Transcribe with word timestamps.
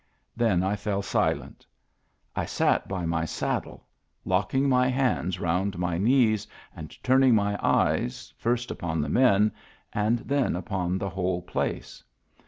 Then 0.35 0.63
I 0.63 0.75
fell 0.75 1.03
silent. 1.03 1.63
I 2.35 2.43
sat 2.43 2.87
by 2.87 3.05
my 3.05 3.23
saddle, 3.23 3.85
lock 4.25 4.51
ing 4.55 4.67
my 4.67 4.87
hands 4.87 5.39
round 5.39 5.77
my 5.77 5.99
knees, 5.99 6.47
and 6.75 6.89
turning 7.03 7.35
my 7.35 7.55
eyes 7.61 8.33
first 8.35 8.71
upon 8.71 9.01
the 9.01 9.09
men, 9.09 9.51
and 9.93 10.17
then 10.17 10.55
upon 10.55 10.97
the 10.97 11.11
whole 11.11 11.43
place. 11.43 12.03